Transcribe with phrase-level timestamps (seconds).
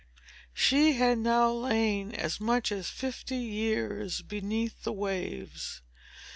[0.55, 5.83] She had now lain as much as fifty years beneath the waves.